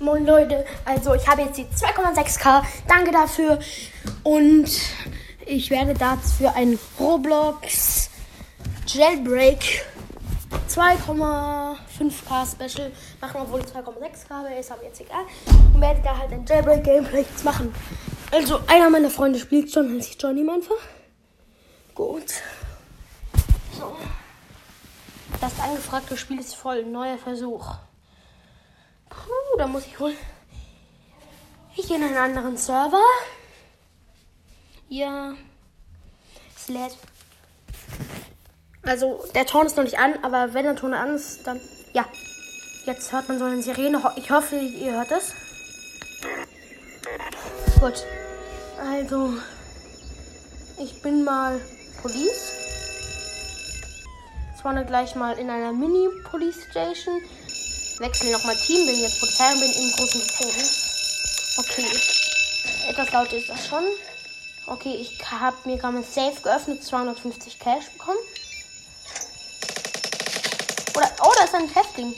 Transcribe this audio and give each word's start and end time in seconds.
Moin 0.00 0.24
Leute, 0.24 0.64
also 0.86 1.14
ich 1.14 1.28
habe 1.28 1.42
jetzt 1.42 1.58
die 1.58 1.66
2,6k. 1.66 2.62
Danke 2.88 3.12
dafür. 3.12 3.58
Und 4.22 4.70
ich 5.44 5.68
werde 5.68 5.92
dafür 5.92 6.54
ein 6.54 6.78
Roblox 6.98 8.08
Jailbreak 8.86 9.84
2,5k 10.70 12.50
Special 12.50 12.90
machen, 13.20 13.40
obwohl 13.42 13.60
ich 13.60 13.66
2,6k 13.66 14.30
habe, 14.30 14.54
ist 14.54 14.72
aber 14.72 14.84
jetzt 14.84 15.02
egal. 15.02 15.24
Und 15.74 15.82
werde 15.82 16.00
da 16.02 16.16
halt 16.16 16.32
ein 16.32 16.46
Jailbreak 16.46 16.82
Gameplay 16.82 17.26
machen. 17.44 17.74
Also 18.32 18.58
einer 18.68 18.88
meiner 18.88 19.10
Freunde 19.10 19.38
spielt 19.38 19.70
schon, 19.70 19.94
heißt 19.96 20.12
ich 20.12 20.22
Johnny 20.22 20.48
einfach. 20.48 20.76
Gut. 21.94 22.32
So. 23.78 23.94
Das 25.42 25.52
angefragte 25.60 26.16
Spiel 26.16 26.40
ist 26.40 26.54
voll. 26.54 26.86
Neuer 26.86 27.18
Versuch. 27.18 27.74
Puh, 29.10 29.58
da 29.58 29.66
muss 29.66 29.86
ich 29.86 30.00
wohl. 30.00 30.14
Ich 31.76 31.86
gehe 31.86 31.96
in 31.96 32.02
einen 32.02 32.16
anderen 32.16 32.56
Server. 32.56 33.02
Ja. 34.88 35.34
Es 36.56 36.68
lädt. 36.68 36.96
Also, 38.82 39.24
der 39.34 39.46
Ton 39.46 39.66
ist 39.66 39.76
noch 39.76 39.84
nicht 39.84 39.98
an, 39.98 40.14
aber 40.22 40.54
wenn 40.54 40.64
der 40.64 40.76
Ton 40.76 40.94
an 40.94 41.14
ist, 41.14 41.46
dann. 41.46 41.60
Ja. 41.92 42.06
Jetzt 42.86 43.12
hört 43.12 43.28
man 43.28 43.38
so 43.38 43.44
eine 43.44 43.62
Sirene. 43.62 44.02
Ich 44.16 44.30
hoffe, 44.30 44.56
ihr 44.56 44.92
hört 44.92 45.10
es. 45.12 45.32
Gut. 47.78 48.04
Also. 48.78 49.34
Ich 50.78 51.02
bin 51.02 51.24
mal 51.24 51.60
Police. 52.00 52.52
Spawne 54.58 54.84
gleich 54.84 55.14
mal 55.14 55.38
in 55.38 55.50
einer 55.50 55.72
Mini-Police 55.72 56.66
Station. 56.70 57.20
Wechsle 58.00 58.32
nochmal 58.32 58.56
Team, 58.56 58.86
bin 58.86 58.98
jetzt 58.98 59.20
Polizei 59.20 59.52
und 59.52 59.60
bin 59.60 59.72
im 59.72 59.92
großen 59.92 60.20
Gefängnis. 60.22 61.56
Okay. 61.58 61.86
Etwas 62.88 63.12
laut 63.12 63.30
ist 63.34 63.50
das 63.50 63.66
schon. 63.66 63.84
Okay, 64.66 64.94
ich 64.94 65.18
habe 65.30 65.56
mir 65.66 65.76
gerade 65.76 65.98
ein 65.98 66.04
Safe 66.04 66.40
geöffnet, 66.42 66.82
250 66.82 67.58
Cash 67.58 67.90
bekommen. 67.90 68.18
Oder, 70.96 71.10
oh, 71.22 71.32
da 71.36 71.44
ist 71.44 71.54
ein 71.54 71.68
Häftling. 71.68 72.14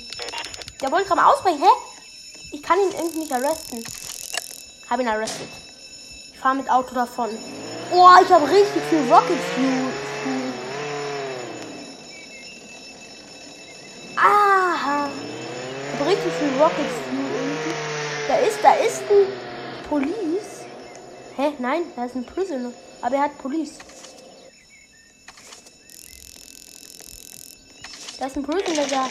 Der 0.80 0.92
wollte 0.92 1.08
gerade 1.08 1.20
mal 1.20 1.32
ausbrechen. 1.32 1.60
Hä? 1.60 1.68
Ich 2.52 2.62
kann 2.62 2.78
ihn 2.78 2.92
irgendwie 2.92 3.18
nicht 3.18 3.32
arresten. 3.32 3.82
Habe 4.88 5.02
ihn 5.02 5.08
arrestet. 5.08 5.48
Ich 6.32 6.38
fahre 6.38 6.54
mit 6.54 6.70
Auto 6.70 6.94
davon. 6.94 7.30
Oh, 7.92 8.08
ich 8.24 8.30
habe 8.30 8.48
richtig 8.48 8.82
viel 8.88 9.12
Rocket 9.12 9.38
Fuel. 9.54 9.91
Richtig 16.24 16.38
viel 16.38 16.62
Rocket 16.62 16.76
Fuel 16.76 17.30
irgendwie. 17.34 17.74
Da 18.28 18.36
ist, 18.36 18.58
da 18.62 18.74
ist 18.74 19.02
ein 19.10 19.88
Police. 19.88 20.62
Hä? 21.36 21.52
Nein, 21.58 21.82
da 21.96 22.04
ist 22.04 22.14
ein 22.14 22.24
Prisoner. 22.24 22.72
Aber 23.00 23.16
er 23.16 23.22
hat 23.22 23.38
Police. 23.38 23.72
Da 28.20 28.26
ist 28.26 28.36
ein 28.36 28.44
Prisoner, 28.44 28.86
der, 28.86 29.08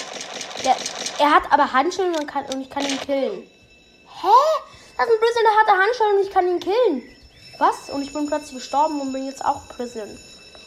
der. 0.63 0.75
Er 1.19 1.31
hat 1.31 1.43
aber 1.51 1.73
Handschellen 1.73 2.15
und, 2.15 2.27
kann, 2.27 2.45
und 2.45 2.61
ich 2.61 2.69
kann 2.69 2.85
ihn 2.85 2.99
killen. 3.01 3.41
Hä? 3.41 4.27
Da 4.95 5.03
ist 5.03 5.11
ein 5.11 5.19
Prisoner, 5.19 5.49
der 5.49 5.59
hatte 5.59 5.83
Handschellen 5.83 6.17
und 6.17 6.23
ich 6.23 6.31
kann 6.31 6.47
ihn 6.47 6.59
killen. 6.61 7.03
Was? 7.57 7.89
Und 7.89 8.03
ich 8.03 8.13
bin 8.13 8.27
plötzlich 8.27 8.55
gestorben 8.55 9.01
und 9.01 9.11
bin 9.11 9.25
jetzt 9.25 9.43
auch 9.43 9.67
Prison. 9.67 10.17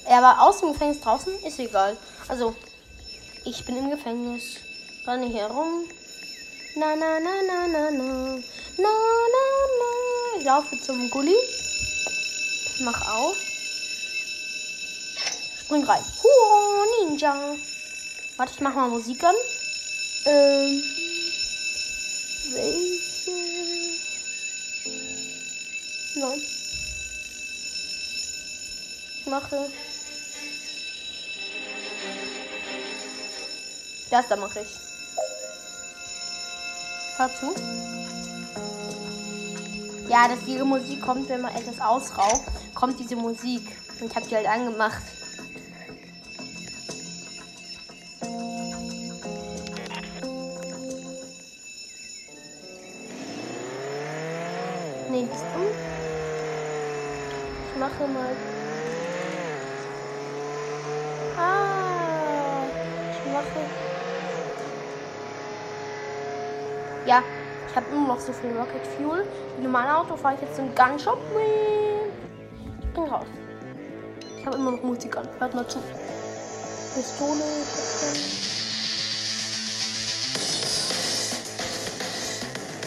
Er 0.05 0.21
war 0.21 0.43
aus 0.43 0.61
dem 0.61 0.75
Gefängnis 0.75 1.01
draußen? 1.01 1.33
Ist 1.43 1.59
egal. 1.59 1.97
Also, 2.29 2.55
ich 3.47 3.65
bin 3.65 3.79
im 3.79 3.91
Gefängnis. 3.91 4.57
Renne 5.07 5.27
hier 5.27 5.47
rum. 5.47 5.87
Na, 6.77 6.97
na, 6.97 7.21
na, 7.21 7.41
na, 7.43 7.69
na, 7.69 7.91
na. 7.91 8.43
Na, 8.79 8.95
na, 9.35 9.45
na. 9.81 10.39
Ich 10.39 10.45
laufe 10.45 10.77
zum 10.83 11.09
Gully. 11.09 11.37
Mach 12.81 13.01
auf. 13.09 13.37
Spring 15.61 15.85
rein. 15.85 16.03
Huo, 16.21 16.85
Ninja. 17.09 17.55
Warte, 18.37 18.55
ich 18.55 18.61
mach 18.61 18.75
mal 18.75 18.89
Musik 18.89 19.23
an. 19.23 19.37
Ähm. 20.25 20.83
Welche? 22.51 23.31
Nein. 26.17 26.43
Ich 29.21 29.27
mache. 29.27 29.71
Das 34.11 34.27
da 34.29 34.35
mache 34.35 34.61
ich. 34.63 34.94
Hör 37.17 37.29
zu. 37.29 37.55
Ja, 40.09 40.27
dass 40.27 40.45
diese 40.47 40.65
Musik 40.65 41.01
kommt, 41.01 41.29
wenn 41.29 41.43
man 41.43 41.55
etwas 41.55 41.81
ausraubt, 41.81 42.43
kommt 42.75 42.99
diese 42.99 43.15
Musik. 43.15 43.63
Und 44.01 44.11
ich 44.11 44.17
habe 44.17 44.27
die 44.27 44.35
halt 44.35 44.49
angemacht. 44.49 45.03
Ich 67.75 67.81
habe 67.81 67.91
immer 67.91 68.07
noch 68.07 68.21
so 68.21 68.33
viel 68.33 68.57
Rocket 68.57 68.87
Fuel. 68.97 69.27
Mit 69.61 69.69
meinem 69.69 69.97
Auto 69.97 70.15
fahre 70.15 70.37
ich 70.37 70.43
jetzt 70.43 70.55
zum 70.55 70.73
Gunshop. 70.77 71.19
Ich 72.81 72.89
bin 72.95 73.03
raus. 73.03 73.27
Ich 74.39 74.47
habe 74.47 74.57
immer 74.57 74.71
noch 74.71 74.83
Musik 74.85 75.17
an. 75.17 75.29
Hört 75.41 75.55
mal 75.55 75.67
zu. 75.67 75.81
Pistole. 76.95 77.43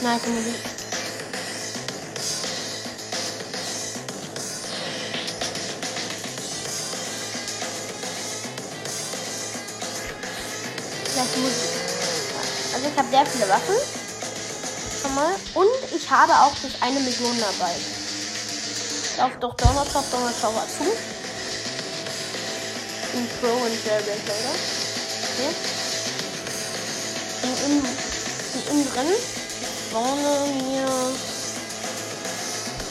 Nice 0.01 0.27
Musik. 0.27 0.55
Nice 11.13 11.35
Musik. 11.35 11.71
Also 12.73 12.87
ich 12.87 12.97
habe 12.97 13.09
sehr 13.09 13.25
viele 13.25 13.49
Waffen. 13.49 13.96
Schon 15.17 15.23
mal. 15.23 15.33
Und 15.53 15.95
ich 15.95 16.09
habe 16.09 16.31
auch 16.33 16.53
das 16.61 16.81
eine 16.81 16.99
Million 16.99 17.37
dabei. 17.39 17.71
Lauf 19.17 19.31
doch 19.39 19.55
Donald 19.55 19.91
Trump, 19.91 20.05
Donald 20.11 20.35
zu. 20.35 20.83
In 23.13 23.27
Pro 23.39 23.47
und 23.47 23.85
Jailbreak, 23.85 24.23
oder? 24.25 24.53
Okay. 25.33 25.55
Und 27.43 27.57
innen, 27.65 27.85
und 28.69 28.93
drin. 28.93 29.11
Vorne 29.91 30.33
hier. 30.53 30.87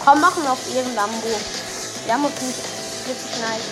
Komm, 0.05 0.21
machen 0.21 0.47
auf 0.47 0.59
ihren 0.75 0.95
Lambo. 0.95 1.29
Lambo 2.09 2.29
finde 2.29 2.55
ich 2.55 3.09
richtig 3.09 3.41
nice. 3.41 3.69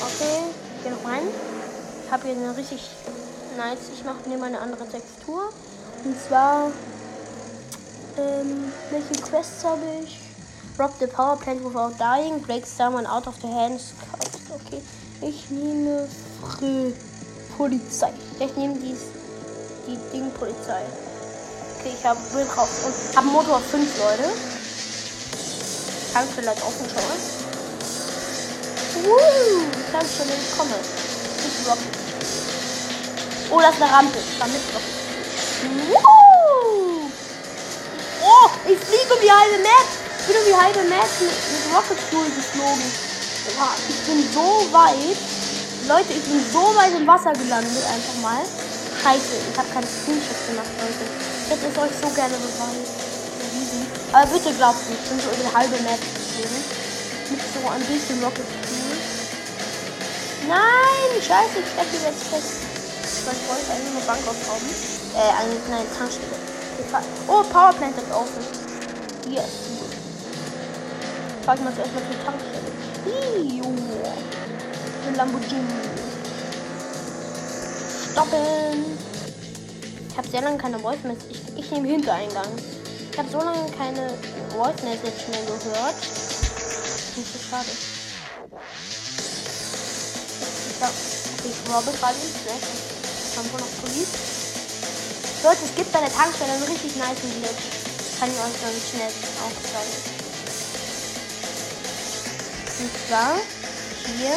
Okay, 0.00 0.42
geh 0.84 0.90
noch 0.90 1.04
rein. 1.10 1.26
Ich 2.04 2.12
habe 2.12 2.22
hier 2.28 2.36
eine 2.36 2.56
richtig 2.56 2.82
nice. 3.56 3.90
Ich 3.92 4.04
mache 4.04 4.28
mir 4.28 4.38
mal 4.38 4.46
eine 4.46 4.60
andere 4.60 4.86
Textur. 4.88 5.52
Und 6.04 6.16
zwar, 6.22 6.70
ähm, 8.18 8.72
welche 8.90 9.14
Quests 9.22 9.64
habe 9.64 9.82
ich? 10.02 10.18
Rob 10.78 10.92
the 11.00 11.06
power 11.06 11.36
plant 11.36 11.64
without 11.64 11.98
dying, 11.98 12.40
break 12.40 12.66
someone 12.66 13.06
out 13.06 13.26
of 13.26 13.34
the 13.40 13.48
hands. 13.48 13.94
Okay, 14.50 14.82
ich 15.22 15.50
nehme 15.50 16.06
Frö 16.42 16.92
Polizei. 17.56 18.12
Ich 18.38 18.56
nehme 18.56 18.74
die, 18.74 18.94
die 19.86 19.98
Ding 20.12 20.30
Polizei. 20.32 20.82
Okay, 21.78 21.92
ich 21.98 22.04
habe 22.04 22.20
Bild 22.32 22.48
drauf 22.54 22.68
und 22.84 23.16
habe 23.16 23.26
Motor 23.26 23.60
5 23.60 23.98
Leute. 23.98 24.24
Kann 26.12 26.28
vielleicht 26.34 26.62
offen 26.62 26.86
schon. 26.88 27.02
Woo! 29.04 29.64
Kann 29.92 30.06
schon, 30.06 30.28
ich 30.28 30.58
komme. 30.58 30.74
Ich 31.38 31.68
Rocket. 31.68 31.96
Oh, 33.50 33.60
das 33.60 33.74
ist 33.74 33.82
eine 33.82 33.92
Rampe. 33.92 34.18
Damit 34.38 34.60
Rocket. 34.74 34.96
Woo! 35.88 36.15
Ich 38.66 38.82
fliege 38.82 39.14
um 39.14 39.20
die 39.22 39.30
halbe 39.30 39.62
Map. 39.62 39.86
Ich 40.18 40.26
bin 40.26 40.34
um 40.42 40.46
die 40.50 40.58
halbe 40.58 40.82
Map 40.90 41.06
mit, 41.22 41.30
mit 41.30 41.62
Rocket 41.70 42.02
Fuel 42.10 42.26
geflogen. 42.34 42.82
Oha, 43.54 43.70
ich 43.86 44.00
bin 44.10 44.26
so 44.34 44.66
weit. 44.74 45.14
Leute, 45.86 46.10
ich 46.10 46.26
bin 46.26 46.42
so 46.50 46.74
weit 46.74 46.90
im 46.98 47.06
Wasser 47.06 47.30
gelandet 47.30 47.86
einfach 47.86 48.18
mal. 48.18 48.42
Scheiße, 48.42 49.38
ich 49.38 49.54
habe 49.54 49.70
keinen 49.70 49.86
Screenshot 49.86 50.40
gemacht, 50.50 50.74
Leute. 50.82 51.06
Ich 51.06 51.46
hätte 51.54 51.70
es 51.70 51.78
euch 51.78 51.94
so 51.94 52.10
gerne 52.10 52.34
bewiesen. 52.42 53.86
Aber 54.10 54.26
bitte 54.34 54.50
glaubt 54.58 54.82
mir, 54.90 54.98
ich 54.98 55.06
bin 55.14 55.18
so 55.22 55.30
über 55.30 55.46
die 55.46 55.54
halbe 55.54 55.78
Map 55.86 56.02
geflogen. 56.02 56.62
Mit 57.30 57.42
so 57.46 57.62
ein 57.70 57.84
bisschen 57.86 58.18
Rocket 58.18 58.50
Fuel. 58.66 58.98
Nein, 60.50 61.22
scheiße, 61.22 61.62
ich 61.62 61.70
stecke 61.70 62.02
jetzt 62.02 62.26
fest. 62.34 62.66
Ich 63.06 63.22
wollte 63.46 63.70
eigentlich 63.70 63.94
eine 63.94 64.02
Bank 64.10 64.26
ausrauben. 64.26 64.66
Äh, 65.14 65.30
eine, 65.38 65.54
nein, 65.70 65.86
Tankstelle. 65.94 66.45
Oh, 67.26 67.42
Powerplant 67.42 67.96
ist 67.96 68.10
offen. 68.12 68.44
Yes. 69.28 69.44
Frag 71.44 71.62
mal 71.62 71.74
zuerst 71.74 71.94
mal 71.94 72.02
zur 72.02 72.24
Tankstelle. 72.24 72.70
Io. 73.54 73.74
Ein 75.06 75.14
Lamborghini. 75.16 75.62
Stoppen. 78.12 78.98
Ich 80.08 80.16
habe 80.16 80.28
sehr 80.28 80.42
lange 80.42 80.58
keine 80.58 80.78
Voice 80.78 81.02
Message. 81.02 81.40
Ich, 81.56 81.64
ich 81.64 81.70
nehme 81.70 81.88
Hintereingang. 81.88 82.48
Ich 83.12 83.18
habe 83.18 83.28
so 83.30 83.38
lange 83.38 83.70
keine 83.72 84.10
Voice 84.50 84.82
Message 84.82 85.28
mehr 85.28 85.42
gehört. 85.42 85.96
Ist 85.96 87.32
so 87.32 87.38
schade. 87.50 87.70
Ich, 90.70 91.50
ich 91.50 91.74
robbe 91.74 91.92
gerade 91.98 92.14
ins 92.14 92.42
Snack. 92.42 92.62
Haben 93.36 93.50
wir 93.52 93.60
noch 93.60 93.72
Police? 93.82 94.35
Leute, 95.42 95.58
es 95.64 95.74
gibt 95.74 95.92
bei 95.92 96.00
der 96.00 96.12
Tankstelle 96.12 96.52
einen 96.52 96.62
richtig 96.64 96.96
nice 96.96 97.20
Glitch. 97.20 97.66
Kann 98.18 98.30
ich 98.30 98.36
euch 98.36 98.56
ganz 98.62 98.80
schnell 98.88 99.12
aufzeigen. 99.44 100.16
Und 102.80 102.90
zwar 103.06 103.36
hier. 104.06 104.36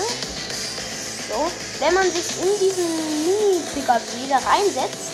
So. 1.29 1.51
Wenn 1.79 1.93
man 1.93 2.03
sich 2.11 2.25
in 2.41 2.59
diesen 2.59 2.87
Mini-Pkw 3.25 4.27
da 4.29 4.37
reinsetzt, 4.39 5.13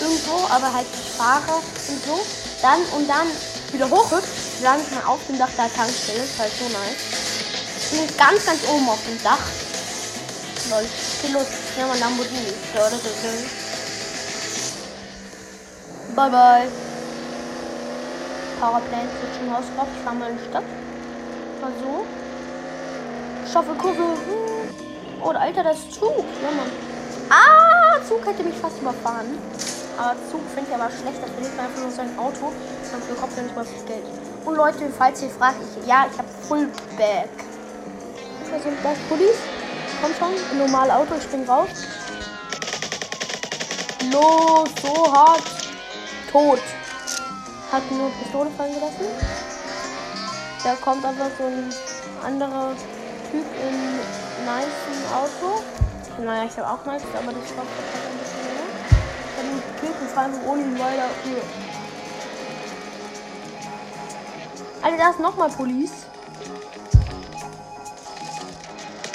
irgendwo, 0.00 0.46
aber 0.48 0.72
halt 0.72 0.86
ich 0.94 1.16
fahre 1.16 1.56
und 1.56 2.04
so, 2.04 2.20
dann 2.62 2.84
und 2.96 3.08
dann 3.08 3.26
wieder 3.72 3.90
hochhüpft, 3.90 4.62
lande 4.62 4.84
ich 4.86 4.94
mal 4.94 5.04
auf 5.04 5.20
dem 5.26 5.38
Dach 5.38 5.50
der 5.56 5.72
Tankstelle. 5.72 6.22
Ist 6.22 6.38
halt 6.38 6.52
so 6.58 6.64
nice. 6.68 7.02
Bin 7.90 8.16
ganz, 8.16 8.46
ganz 8.46 8.60
oben 8.68 8.88
auf 8.88 9.00
dem 9.04 9.20
Dach. 9.22 9.42
Lol. 10.70 10.86
Los. 11.32 11.46
Ja, 11.76 11.86
mal 11.86 11.98
Lamborghini. 11.98 12.54
Bye, 16.14 16.30
bye. 16.30 16.68
Powerplant 18.60 19.10
wird 19.20 19.34
schon 19.36 19.52
rausgebracht. 19.52 19.88
Ich 19.96 20.04
fahre 20.04 20.14
mal 20.14 20.30
in 20.30 20.38
die 20.38 20.44
Stadt. 20.44 20.62
Mal 21.60 21.72
so. 21.82 22.06
Schaffelkurve. 23.52 24.16
Oh, 25.20 25.30
Alter, 25.30 25.64
das 25.64 25.78
ist 25.78 25.94
Zug. 25.94 26.24
Ja, 26.40 26.50
Mann. 26.54 26.70
Ah, 27.30 27.98
Zug 28.06 28.24
hätte 28.26 28.44
mich 28.44 28.54
fast 28.54 28.80
überfahren. 28.80 29.26
Aber 29.98 30.14
Zug 30.30 30.42
finde 30.54 30.70
ich 30.70 30.74
aber 30.76 30.88
schlecht. 30.90 31.18
Da 31.20 31.26
verliert 31.26 31.56
man 31.56 31.66
einfach 31.66 31.82
nur 31.82 31.90
sein 31.90 32.16
Auto. 32.16 32.52
Dann 32.92 33.00
bekommt 33.08 33.36
er 33.36 33.42
nicht 33.42 33.56
mal 33.56 33.64
viel 33.64 33.82
Geld. 33.82 34.04
Und 34.44 34.54
Leute, 34.54 34.90
falls 34.96 35.20
ihr 35.20 35.30
fragt, 35.30 35.56
ich, 35.62 35.88
ja, 35.88 36.06
ich 36.08 36.16
habe 36.16 36.28
Fullback. 36.46 37.30
Also, 38.52 38.68
das 38.84 38.98
Police. 39.08 39.42
Komm 40.00 40.14
schon. 40.14 40.34
Ein 40.52 40.58
normales 40.58 40.94
Auto. 40.94 41.14
Ich 41.18 41.26
bin 41.26 41.42
raus. 41.44 41.70
Los, 44.12 44.68
so 44.80 45.12
hart. 45.12 45.53
Tot. 46.34 46.58
Hat 47.70 47.88
nur 47.92 48.10
Pistole 48.10 48.50
fallen 48.58 48.74
gelassen. 48.74 49.06
Da 50.64 50.74
kommt 50.74 51.04
einfach 51.04 51.30
so 51.38 51.44
ein 51.44 51.72
anderer 52.24 52.74
Typ 53.30 53.46
im 53.62 54.44
nice 54.44 54.82
Auto. 55.14 55.62
Naja, 56.20 56.50
ich 56.50 56.58
habe 56.58 56.68
auch 56.68 56.84
nice, 56.86 57.02
aber 57.12 57.32
das 57.32 57.56
war 57.56 57.62
ein 57.62 58.18
bisschen 58.18 58.42
mehr. 58.50 58.66
Dann 59.36 59.46
den 59.46 59.62
Typen 59.78 60.08
fallen 60.08 60.34
ohne 60.44 60.62
ihn 60.62 60.76
weiter. 60.76 61.08
Alter, 64.82 64.96
da 64.98 65.10
ist 65.10 65.20
nochmal 65.20 65.50
Police. 65.50 65.92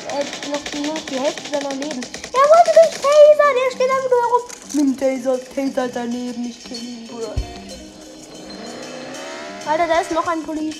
Äh, 0.08 0.50
noch 0.50 0.64
die, 0.72 1.06
die 1.10 1.20
Hälfte 1.20 1.52
seiner 1.52 1.76
Leben. 1.76 2.00
Er 2.00 2.46
wollte 2.48 2.72
mich 2.80 2.96
tasern, 2.96 3.56
der 3.60 3.76
steht 3.76 3.92
einfach 3.92 4.10
nur 4.10 4.22
herum. 4.22 4.59
Dem 4.72 4.96
Taser, 4.96 5.40
Taser 5.44 5.88
daneben, 5.88 6.46
ich 6.46 6.64
kill 6.64 6.78
ihn, 6.78 7.08
Bruder. 7.08 7.34
Alter, 9.66 9.88
da 9.88 10.00
ist 10.00 10.12
noch 10.12 10.28
ein 10.28 10.44
Police. 10.44 10.76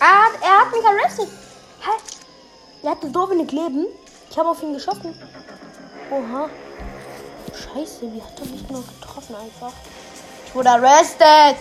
Ah, 0.00 0.28
er 0.42 0.60
hat 0.60 0.72
mich 0.72 0.84
arrestet. 0.84 1.28
Hä? 1.80 1.90
Er 2.82 2.90
hat 2.90 3.02
eine 3.02 3.12
doofe 3.12 3.46
Kleben. 3.46 3.86
Ich 4.36 4.38
habe 4.38 4.50
auf 4.50 4.62
ihn 4.62 4.74
geschossen. 4.74 5.18
Oha. 6.10 6.50
Scheiße, 7.54 8.12
wie 8.12 8.22
hat 8.22 8.38
er 8.38 8.44
mich 8.44 8.68
nur 8.68 8.84
getroffen 8.86 9.34
einfach? 9.34 9.72
Ich 10.44 10.54
wurde 10.54 10.72
arrested. 10.72 11.56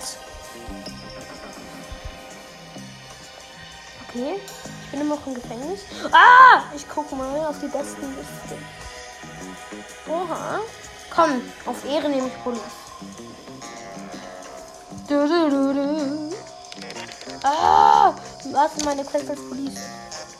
Okay. 4.10 4.42
Ich 4.84 4.92
bin 4.92 5.00
immer 5.00 5.16
noch 5.16 5.26
im 5.26 5.36
Gefängnis. 5.36 5.84
Ah! 6.12 6.64
Ich 6.76 6.86
gucke 6.90 7.16
mal 7.16 7.46
auf 7.46 7.58
die 7.62 7.68
besten 7.68 8.14
Liste. 8.14 8.58
Oha. 10.10 10.60
Komm, 11.16 11.42
auf 11.66 11.86
Ehre 11.86 12.10
nehme 12.10 12.28
ich 12.28 12.44
Police. 12.44 12.62
Du, 15.08 15.26
du, 15.26 15.74
du. 15.74 16.36
Ah! 17.42 18.14
Was 18.52 18.84
meine 18.84 19.06
Quest 19.06 19.30
als 19.30 19.40
Police? 19.48 19.80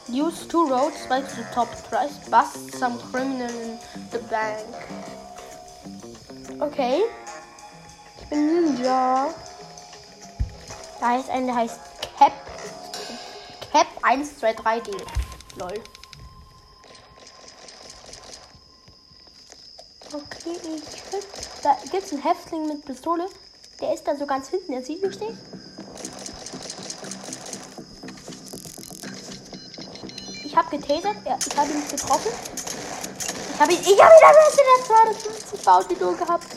Use 0.08 0.46
two 0.46 0.68
roads 0.68 1.08
by 1.08 1.22
the 1.22 1.44
top 1.52 1.68
price. 1.90 2.18
Bust 2.30 2.72
some 2.76 3.00
criminal 3.00 3.50
in 3.50 3.80
the 4.12 4.20
bank. 4.30 4.68
Okay. 6.62 7.02
Ich 8.22 8.30
bin 8.30 8.76
Ninja. 8.76 9.34
Da 11.00 11.18
ist 11.18 11.30
ein, 11.30 11.48
der 11.48 11.56
heißt 11.56 11.80
Cap. 12.18 12.34
Cap 13.72 13.88
123D. 14.04 14.92
Lol. 15.58 15.74
Okay, 20.14 20.56
ich 20.76 21.62
Da 21.64 21.76
gibt 21.92 22.04
es 22.04 22.14
einen 22.14 22.22
Häftling 22.22 22.68
mit 22.68 22.86
Pistole. 22.86 23.26
Der 23.82 23.94
ist 23.94 24.04
da 24.04 24.16
so 24.16 24.28
ganz 24.28 24.50
hinten. 24.50 24.74
Er 24.74 24.84
sieht 24.84 25.02
mich 25.02 25.20
nicht. 25.20 25.38
Getasert. 30.78 31.16
Ja, 31.26 31.38
ich 31.46 31.58
habe 31.58 31.72
ihn 31.72 31.80
nicht 31.80 31.92
getroffen. 31.92 32.32
Ich 33.54 33.60
habe 33.60 33.74
ihn. 33.74 33.80
Ich 33.82 34.04
habe 34.04 34.14
ihn 34.14 34.26
arrested. 34.26 34.66
Er 34.66 34.82
hat 34.82 35.16
250 35.16 35.62
Bautidol 35.64 36.16
gehabt. 36.16 36.48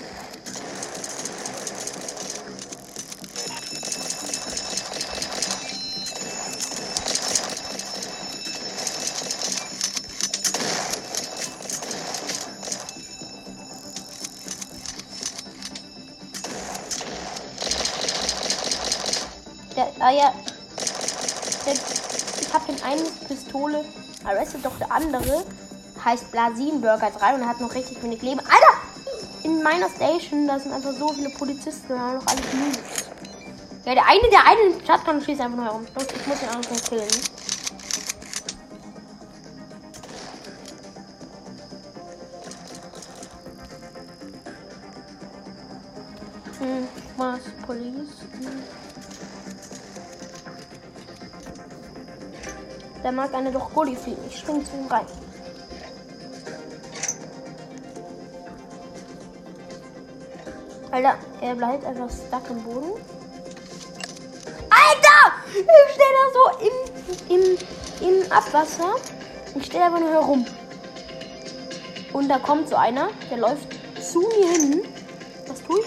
Der, 19.76 19.92
ah 20.00 20.10
ja. 20.10 20.34
Habe 22.52 22.72
den 22.72 22.82
einen 22.82 23.04
Pistole 23.26 23.84
arrestet, 24.24 24.64
doch 24.64 24.76
der 24.78 24.90
andere 24.90 25.44
heißt 26.04 26.30
Blasinburger 26.32 27.10
3 27.10 27.34
und 27.34 27.46
hat 27.46 27.60
noch 27.60 27.74
richtig 27.74 28.02
wenig 28.02 28.22
Leben. 28.22 28.40
Alter! 28.40 28.78
In 29.44 29.62
meiner 29.62 29.88
Station, 29.88 30.46
da 30.46 30.58
sind 30.58 30.72
einfach 30.72 30.92
so 30.92 31.12
viele 31.12 31.30
Polizisten 31.30 31.92
und 31.92 32.14
noch 32.14 32.26
alles 32.26 32.52
News. 32.52 32.78
Ja, 33.84 33.94
der 33.94 34.06
eine, 34.06 34.28
der 34.30 34.46
eine 34.46 34.60
in 34.60 34.86
Shotgun 34.86 35.22
schießt 35.22 35.40
einfach 35.40 35.56
nur 35.56 35.64
herum. 35.64 35.86
Ich 35.86 36.26
muss 36.26 36.40
den 36.40 36.48
anderen 36.50 36.76
killen. 36.82 37.08
Hm, 46.58 46.88
was? 47.16 47.40
Police? 47.64 48.08
Der 53.02 53.12
mag 53.12 53.32
eine 53.34 53.52
doch 53.52 53.72
Gulli 53.72 53.94
fliegen. 53.94 54.22
Ich 54.28 54.38
spring 54.38 54.64
zu 54.64 54.76
ihm 54.76 54.86
rein. 54.86 55.06
Alter, 60.90 61.18
er 61.40 61.54
bleibt 61.54 61.84
einfach 61.84 62.08
stuck 62.10 62.50
im 62.50 62.62
Boden. 62.62 62.92
Alter! 64.70 65.32
Ich 65.48 65.94
stehe 65.94 66.14
da 66.16 66.32
so 66.32 66.44
im, 66.66 67.36
im, 67.36 67.58
im 68.08 68.32
Abwasser 68.32 68.94
und 69.54 69.64
stehe 69.64 69.84
einfach 69.84 70.00
nur 70.00 70.10
herum. 70.10 70.46
Und 72.12 72.28
da 72.28 72.38
kommt 72.38 72.68
so 72.68 72.76
einer, 72.76 73.10
der 73.30 73.38
läuft 73.38 73.68
zu 74.00 74.20
mir 74.20 74.50
hin. 74.50 74.82
Was 75.46 75.62
tue 75.62 75.80
ich? 75.80 75.86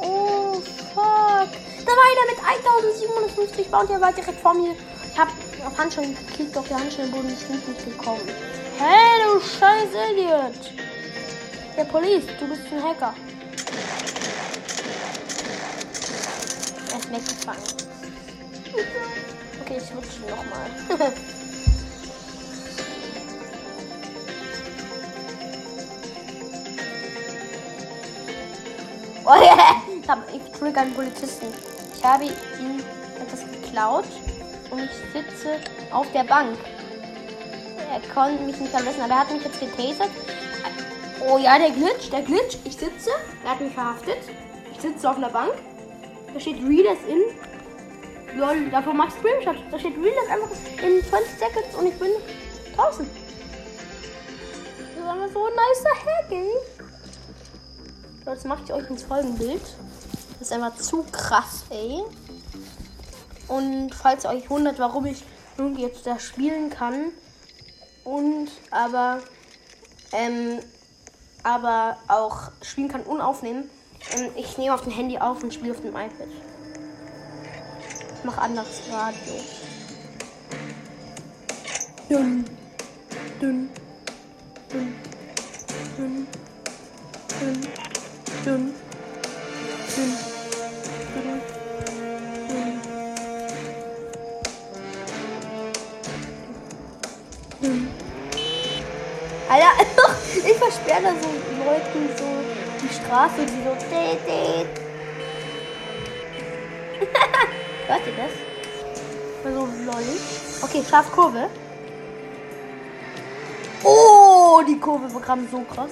Oh, 0.00 0.54
fuck. 0.94 1.48
Da 1.84 1.92
war 1.92 2.06
einer 2.08 2.26
mit 2.30 2.38
1750 2.66 3.70
Bounty, 3.70 3.92
der 3.92 4.00
war 4.00 4.12
direkt 4.12 4.40
vor 4.40 4.54
mir. 4.54 4.74
Hab 5.20 5.28
auf 5.66 5.76
Handschellen 5.76 6.16
geklickt, 6.16 6.56
auf 6.56 6.66
die 6.66 6.74
Handschellen 6.74 7.10
Boden 7.10 7.28
ist 7.28 7.50
nicht 7.50 7.84
gekommen. 7.84 8.26
Hey, 8.78 9.22
du 9.22 9.38
scheiß 9.38 9.90
Idiot. 10.12 10.72
der 11.76 11.84
Police. 11.84 12.24
Du 12.38 12.48
bist 12.48 12.62
ein 12.72 12.82
Hacker. 12.82 13.12
Er 16.90 16.98
ist 16.98 17.10
weggefangen. 17.10 17.62
Okay, 19.60 19.76
ich 19.76 19.82
switche 19.82 20.20
nochmal. 20.22 20.70
oh 29.26 29.34
yeah. 29.38 29.82
Ich, 30.02 30.08
hab, 30.08 30.34
ich 30.34 30.40
trigger 30.58 30.80
einen 30.80 30.94
Polizisten. 30.94 31.48
Ich 31.94 32.02
habe 32.02 32.24
ihm 32.24 32.82
etwas 33.20 33.40
geklaut 33.40 34.06
und 34.70 34.84
ich 34.84 35.12
sitze 35.12 35.56
auf 35.90 36.10
der 36.12 36.24
Bank. 36.24 36.56
Er 37.92 38.00
konnte 38.14 38.42
mich 38.44 38.56
nicht 38.58 38.70
verlassen, 38.70 39.00
aber 39.00 39.14
er 39.14 39.20
hat 39.20 39.32
mich 39.32 39.44
jetzt 39.44 39.60
getasert. 39.60 40.10
Oh 41.26 41.38
ja, 41.38 41.58
der 41.58 41.70
Glitch, 41.70 42.10
der 42.10 42.22
Glitch. 42.22 42.56
Ich 42.64 42.76
sitze, 42.76 43.10
er 43.44 43.50
hat 43.50 43.60
mich 43.60 43.74
verhaftet. 43.74 44.18
Ich 44.72 44.80
sitze 44.80 45.10
auf 45.10 45.16
einer 45.16 45.28
Bank. 45.28 45.52
Da 46.32 46.40
steht 46.40 46.62
Readers 46.62 46.98
in. 47.08 47.20
Lol, 48.38 48.70
davor 48.70 48.94
mach 48.94 49.08
ich 49.08 49.14
Screenshot. 49.14 49.56
Da 49.70 49.78
steht 49.78 49.96
Readers 49.96 50.28
einfach 50.30 50.50
in 50.82 51.04
20 51.04 51.30
Seconds 51.38 51.74
und 51.78 51.86
ich 51.88 51.98
bin 51.98 52.10
draußen. 52.76 53.10
Das 54.78 55.04
ist 55.04 55.08
einfach 55.08 55.32
so 55.32 55.46
ein 55.46 55.52
nicer 55.52 55.94
Hacking. 56.06 56.48
Jetzt 58.26 58.44
mache 58.44 58.62
ich 58.64 58.72
euch 58.72 58.88
ins 58.88 59.02
Folgenbild. 59.02 59.62
Das 60.38 60.48
ist 60.48 60.52
einfach 60.52 60.76
zu 60.76 61.04
krass, 61.10 61.64
ey. 61.70 62.02
Und 63.50 63.92
falls 63.92 64.24
ihr 64.24 64.30
euch 64.30 64.48
wundert, 64.48 64.78
warum 64.78 65.06
ich 65.06 65.24
nun 65.58 65.76
jetzt 65.76 66.06
da 66.06 66.20
spielen 66.20 66.70
kann 66.70 67.06
und 68.04 68.48
aber 68.70 69.18
ähm, 70.12 70.60
aber 71.42 71.96
auch 72.06 72.52
spielen 72.62 72.88
kann 72.88 73.02
und 73.02 73.20
aufnehmen. 73.20 73.68
Ähm, 74.16 74.30
ich 74.36 74.56
nehme 74.56 74.72
auf 74.72 74.82
dem 74.82 74.92
Handy 74.92 75.18
auf 75.18 75.42
und 75.42 75.52
spiele 75.52 75.72
auf 75.72 75.80
dem 75.80 75.90
iPad. 75.90 76.28
Ich 78.16 78.24
mache 78.24 78.40
anderes 78.40 78.82
Radio. 78.92 79.34
Dünn, 82.08 82.44
dünn, 83.40 83.68
dünn, 84.72 84.96
dünn, 85.96 86.26
dünn, 87.40 87.66
dünn, 88.44 88.74
Dünn. 97.62 97.88
Alter, 99.48 99.72
ich 100.36 100.56
versperre 100.56 101.02
da 101.02 101.10
so 101.10 101.28
Leuten 101.64 102.08
so 102.16 102.24
die 102.82 102.88
Straße, 102.94 103.44
die 103.44 103.62
so. 103.64 103.70
Hört 107.86 108.06
ihr 108.06 108.16
das? 108.16 108.32
So 109.42 109.68
lollig. 109.84 110.20
Okay, 110.62 110.82
scharf 110.88 111.10
Kurve. 111.10 111.48
Oh, 113.82 114.62
die 114.66 114.78
Kurve 114.78 115.08
bekam 115.08 115.48
so 115.50 115.62
krass. 115.62 115.90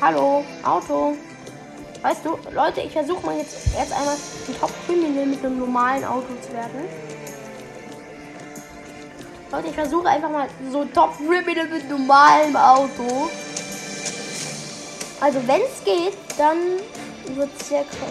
Hallo, 0.00 0.44
Auto. 0.64 1.16
Weißt 2.02 2.24
du, 2.24 2.38
Leute, 2.52 2.80
ich 2.82 2.92
versuche 2.92 3.24
mal 3.24 3.36
jetzt 3.36 3.74
erst 3.76 3.92
einmal 3.92 4.14
ein 4.14 4.60
Top-Criminal 4.60 5.26
mit 5.26 5.44
einem 5.44 5.58
normalen 5.58 6.04
Auto 6.04 6.34
zu 6.40 6.52
werden. 6.52 6.84
Leute, 9.54 9.68
ich 9.68 9.74
versuche 9.76 10.08
einfach 10.08 10.30
mal 10.30 10.48
so 10.72 10.84
Top-Criminal 10.86 11.68
mit 11.68 11.88
normalem 11.88 12.56
Auto. 12.56 13.30
Also, 15.20 15.46
wenn 15.46 15.60
es 15.60 15.84
geht, 15.84 16.16
dann 16.36 16.58
wird 17.36 17.50
es 17.60 17.68
sehr 17.68 17.84
krass. 17.84 18.10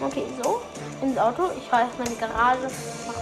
Okay, 0.00 0.24
so. 0.42 0.60
Ins 1.02 1.18
Auto. 1.18 1.50
Ich 1.56 1.68
fahre 1.68 1.86
in 1.98 2.04
die 2.06 2.18
Garage, 2.18 2.68
mache 3.06 3.19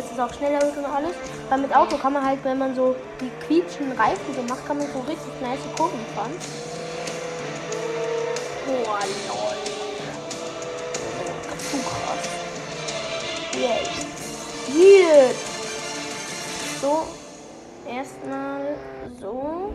Damit 0.00 0.12
es 0.12 0.18
auch 0.18 0.32
schneller 0.34 0.62
wird 0.62 0.78
und 0.78 0.86
alles. 0.86 1.14
Weil 1.50 1.58
mit 1.58 1.76
Auto 1.76 1.98
kann 1.98 2.14
man 2.14 2.24
halt, 2.24 2.42
wenn 2.42 2.56
man 2.56 2.74
so 2.74 2.96
die 3.20 3.28
quietschen 3.44 3.92
Reifen 3.92 4.34
so 4.34 4.42
macht, 4.42 4.66
kann 4.66 4.78
man 4.78 4.86
so 4.90 5.00
richtig 5.00 5.28
nice 5.42 5.58
Kurven 5.76 5.98
fahren. 6.14 6.32
Oh, 8.66 8.86
lol. 9.28 9.56
Zu 11.70 11.76
krass. 11.82 12.28
Yes. 13.52 13.88
Yeah. 14.74 15.34
So. 16.80 17.06
Erstmal 17.86 18.76
so. 19.20 19.74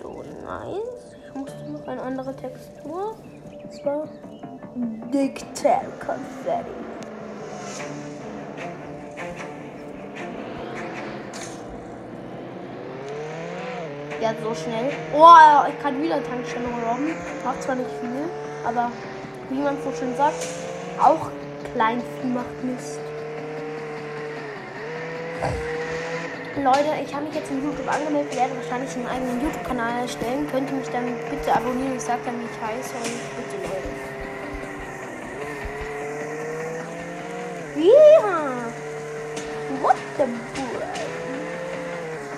So 0.00 0.24
nice. 0.46 0.99
Eine 1.86 2.02
andere 2.02 2.34
Textur. 2.36 3.16
Und 3.62 3.72
zwar 3.72 4.08
Dictator 5.12 5.82
Confetti. 5.98 6.70
Ja, 14.20 14.34
so 14.42 14.54
schnell. 14.54 14.92
Oh, 15.14 15.66
ich 15.68 15.82
kann 15.82 16.00
wieder 16.02 16.22
Tankstelle 16.22 16.66
robben. 16.86 17.14
Macht 17.44 17.62
zwar 17.62 17.74
nicht 17.74 17.90
viel, 18.00 18.28
aber 18.66 18.92
wie 19.48 19.60
man 19.60 19.76
so 19.82 19.90
schön 19.92 20.14
sagt, 20.14 20.46
auch 21.02 21.30
Kleinvieh 21.72 22.26
macht 22.26 22.62
Mist. 22.62 22.99
Leute, 26.64 26.92
ich 27.02 27.14
habe 27.14 27.24
mich 27.24 27.34
jetzt 27.34 27.50
in 27.50 27.64
YouTube 27.64 27.88
angemeldet, 27.88 28.36
werde 28.36 28.54
wahrscheinlich 28.54 28.94
einen 28.94 29.06
eigenen 29.06 29.40
YouTube-Kanal 29.40 30.02
erstellen. 30.02 30.46
Könnt 30.50 30.70
ihr 30.70 30.76
mich 30.76 30.88
dann 30.88 31.06
bitte 31.30 31.56
abonnieren? 31.56 31.96
Ich 31.96 32.02
sage 32.02 32.20
dann, 32.24 32.38
wie 32.38 32.44
ich 32.44 32.60
heiße 32.60 32.94
und 32.96 33.04
bitte, 33.36 33.56
Leute. 33.64 33.88
Ja. 37.76 38.50
What 39.80 39.96
the? 40.18 40.24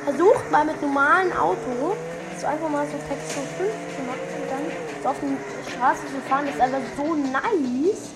Versucht 0.04 0.50
mal 0.52 0.64
mit 0.66 0.80
normalen 0.80 1.32
Auto 1.32 1.96
so 2.42 2.46
einfach 2.48 2.68
mal 2.68 2.86
so 2.86 2.98
Textur 3.08 3.44
5 3.56 3.70
zu 3.96 4.02
machen 4.02 4.26
und 4.34 4.50
dann 4.50 4.64
so 5.02 5.08
auf 5.08 5.16
die 5.22 5.72
Straße 5.72 6.00
zu 6.06 6.20
fahren. 6.28 6.46
Das 6.46 6.54
ist 6.54 6.60
einfach 6.60 6.80
so 6.96 7.14
nice. 7.14 8.10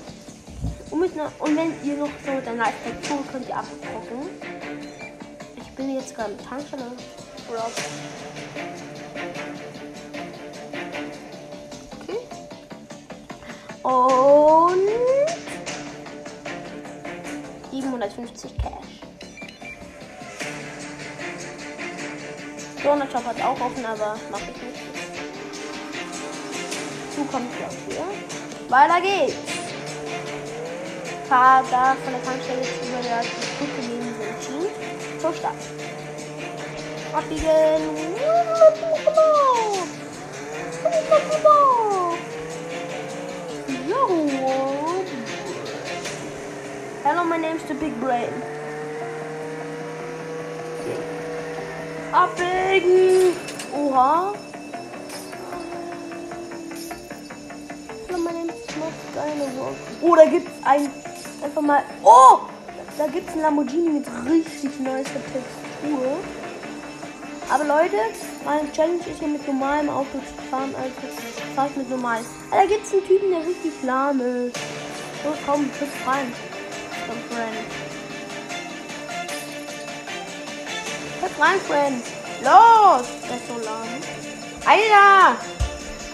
Und, 0.90 1.00
mit 1.00 1.12
und 1.14 1.56
wenn 1.56 1.72
ihr 1.84 1.96
noch 1.96 2.10
so 2.24 2.32
mit 2.32 2.46
einer 2.46 2.64
Textur 2.84 3.18
könnt 3.30 3.48
ihr 3.48 3.56
abtrocken. 3.56 4.55
Bin 5.76 5.94
jetzt 5.94 6.14
gerade 6.16 6.32
im 6.32 6.38
Tankstelle. 6.38 6.84
Okay. 12.00 12.18
Und 13.82 14.88
750 17.70 18.56
Cash. 18.56 18.72
Donut 22.82 23.12
Shop 23.12 23.24
hat 23.24 23.40
auch 23.42 23.60
offen, 23.60 23.84
aber 23.84 24.16
mach 24.30 24.40
ich 24.40 24.46
nicht. 24.46 24.80
Du 27.16 27.24
kommst 27.26 27.52
hier. 27.88 28.04
Weiter 28.70 29.00
geht's. 29.00 29.34
Fahr 31.28 31.62
da 31.70 31.96
von 32.02 32.12
der 32.12 32.22
Tankstelle 32.22 32.62
zu 32.62 32.68
über 32.88 33.02
der 33.02 33.22
Brücke. 33.58 33.95
Zur 35.20 35.32
Stadt. 35.32 35.52
Abbiegen. 37.14 38.16
Jo. 43.88 45.04
Hello, 47.02 47.24
my 47.24 47.38
name's 47.38 47.62
the 47.68 47.74
Big 47.74 47.98
Brain. 48.00 48.32
Abbiegen. 52.12 53.36
Oha. 53.74 54.34
Oh, 60.02 60.14
da 60.14 60.24
gibt's 60.26 60.50
ein. 60.64 60.90
Einfach 61.42 61.62
mal. 61.62 61.82
Oh! 62.02 62.40
Da 62.98 63.06
gibt 63.06 63.28
es 63.28 63.34
ein 63.34 63.42
Lamborghini 63.42 63.90
mit 63.90 64.06
richtig 64.26 64.80
neuester 64.80 65.20
Textur. 65.20 66.16
Aber 67.50 67.64
Leute, 67.64 67.96
meine 68.44 68.72
Challenge 68.72 69.00
ist 69.00 69.18
hier 69.18 69.28
mit 69.28 69.46
normalem 69.46 69.90
Auto 69.90 70.18
zu 70.18 70.50
fahren, 70.50 70.74
also 70.74 70.94
fast 71.54 71.76
mit 71.76 71.90
normal. 71.90 72.20
Ah, 72.50 72.62
da 72.62 72.66
gibt 72.66 72.86
es 72.86 72.92
einen 72.92 73.06
Typen, 73.06 73.30
der 73.30 73.40
richtig 73.40 73.72
lahm 73.82 74.20
ist. 74.20 74.56
So, 75.22 75.34
komm, 75.44 75.70
triff 75.78 75.90
rein. 76.06 76.32
Komm, 77.06 77.18
Friend. 77.28 77.66
Triff 81.20 81.40
rein, 81.40 81.60
Friend. 81.68 82.04
Los! 82.42 83.06
Der 83.28 83.36
ist 83.36 83.46
so 83.46 83.64
lahm. 83.64 83.88
Alter! 84.64 85.36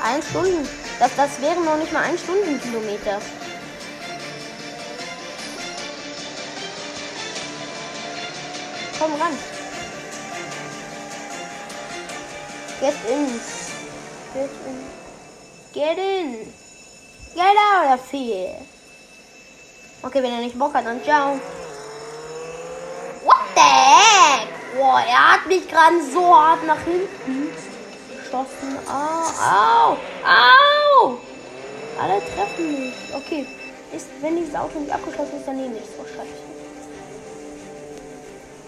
Ein 0.03 0.23
Stunden. 0.23 0.69
Das, 0.99 1.15
das 1.17 1.41
wären 1.41 1.65
noch 1.65 1.77
nicht 1.77 1.93
mal 1.93 2.03
ein 2.03 2.19
Stundenkilometer. 2.19 3.21
Komm 9.03 9.15
ran. 9.21 9.37
Get 12.81 12.95
in. 13.11 13.27
Get 14.33 14.51
in. 14.69 14.79
Get 15.73 15.99
in. 15.99 16.29
Get 17.35 17.57
out 17.75 17.99
of 17.99 18.11
here. 18.13 18.55
Okay, 20.05 20.23
wenn 20.23 20.33
er 20.33 20.41
nicht 20.43 20.57
Bock 20.57 20.73
hat, 20.75 20.87
dann 20.87 21.03
ciao. 21.03 21.41
What 23.25 23.43
the 23.57 23.61
heck? 23.61 24.47
Boah, 24.77 25.01
er 25.01 25.33
hat 25.33 25.47
mich 25.49 25.67
gerade 25.67 26.01
so 26.15 26.37
hart 26.37 26.65
nach 26.65 26.85
hinten 26.85 27.51
geschossen. 28.09 28.79
Au, 28.87 29.25
au, 29.43 29.97
au. 30.25 31.19
Alle 32.01 32.21
treffen 32.21 32.71
mich. 32.71 32.95
Okay, 33.13 33.49
ist, 33.93 34.07
wenn 34.21 34.37
dieses 34.37 34.55
Auto 34.55 34.79
nicht 34.79 34.95
abgeschlossen 34.95 35.41
ist, 35.41 35.49
dann 35.49 35.57
nehme 35.57 35.75
ich 35.75 35.83
es 35.91 35.99
wahrscheinlich. 35.99 36.42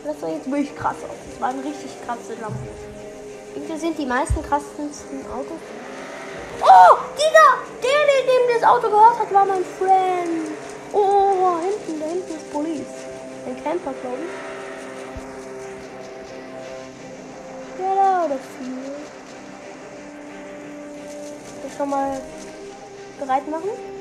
Das 0.05 0.21
sah 0.21 0.29
jetzt 0.29 0.51
wirklich 0.51 0.77
krass 0.77 0.97
aus. 1.03 1.17
Das 1.31 1.41
waren 1.41 1.59
richtig 1.61 1.91
krasse 2.05 2.35
Lampen. 2.39 2.69
Wie 3.55 3.79
sind 3.79 3.97
die 3.99 4.05
meisten 4.05 4.43
krassesten 4.43 5.25
Autos? 5.33 5.59
Oh, 6.61 6.97
dieser, 7.17 7.49
der, 7.83 8.07
der 8.07 8.23
dem 8.27 8.61
das 8.61 8.69
Auto 8.69 8.91
gehört 8.91 9.19
hat, 9.19 9.33
war 9.33 9.47
mein 9.47 9.65
Friend. 9.65 10.51
Oh, 10.93 10.99
oh, 10.99 11.35
oh 11.41 11.59
hinten, 11.59 12.01
da 12.01 12.07
hinten 12.07 12.35
ist 12.35 12.53
Police. 12.53 12.95
Ein 13.47 13.65
Camper, 13.65 13.95
glaube 14.03 14.19
ich. 14.21 14.55
Get 17.79 17.99
out 17.99 18.31
of 18.31 18.41
here. 18.61 18.97
Ich 21.67 21.77
schon 21.77 21.89
mal 21.89 22.21
bereit 23.19 23.49
machen. 23.49 23.94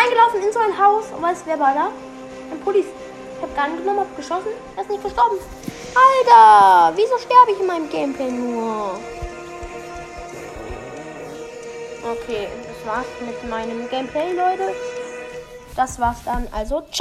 Reingelaufen 0.00 0.42
in 0.42 0.52
so 0.52 0.58
ein 0.58 0.76
Haus. 0.78 1.04
Und 1.14 1.22
weißt 1.22 1.42
wer 1.46 1.58
war 1.58 1.74
da? 1.74 1.90
Ein 2.50 2.60
Police. 2.60 2.86
Ich 3.36 3.42
hab 3.42 3.54
Gun 3.56 3.78
genommen, 3.78 4.00
hab 4.00 4.16
geschossen. 4.16 4.52
Er 4.76 4.82
ist 4.82 4.90
nicht 4.90 5.02
gestorben. 5.02 5.38
Alter, 5.94 6.92
wieso 6.96 7.18
sterbe 7.18 7.52
ich 7.52 7.60
in 7.60 7.66
meinem 7.66 7.88
Gameplay 7.88 8.30
nur? 8.30 9.00
Okay, 12.02 12.48
das 12.66 12.86
war's 12.86 13.06
mit 13.24 13.50
meinem 13.50 13.88
Gameplay, 13.88 14.32
Leute. 14.32 14.74
Das 15.76 15.98
war's 15.98 16.18
dann. 16.24 16.46
Also, 16.52 16.82
ciao. 16.90 16.98